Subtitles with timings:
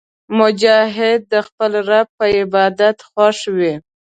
[0.39, 3.73] مجاهد د خپل رب په عبادت خوښ وي.